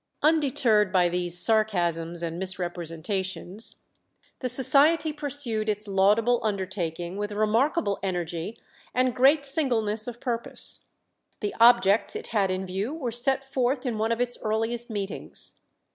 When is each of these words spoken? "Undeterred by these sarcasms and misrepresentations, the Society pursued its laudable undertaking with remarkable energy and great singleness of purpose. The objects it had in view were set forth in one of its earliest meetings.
"Undeterred 0.29 0.91
by 0.91 1.07
these 1.07 1.37
sarcasms 1.37 2.23
and 2.23 2.39
misrepresentations, 2.39 3.83
the 4.39 4.49
Society 4.49 5.13
pursued 5.13 5.69
its 5.69 5.87
laudable 5.87 6.39
undertaking 6.41 7.17
with 7.17 7.31
remarkable 7.33 7.99
energy 8.01 8.57
and 8.95 9.13
great 9.15 9.45
singleness 9.45 10.07
of 10.07 10.19
purpose. 10.19 10.85
The 11.39 11.53
objects 11.59 12.15
it 12.15 12.29
had 12.29 12.49
in 12.49 12.65
view 12.65 12.95
were 12.95 13.11
set 13.11 13.53
forth 13.53 13.85
in 13.85 13.99
one 13.99 14.11
of 14.11 14.19
its 14.19 14.39
earliest 14.41 14.89
meetings. 14.89 15.59